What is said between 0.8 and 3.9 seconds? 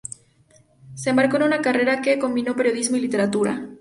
Se embarcó en una carrera que combinó periodismo y literatura.